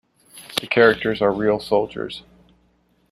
[0.59, 2.23] The characters are real soldiers.